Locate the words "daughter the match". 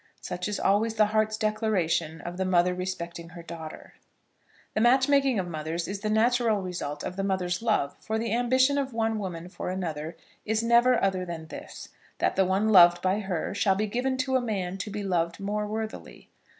3.43-5.07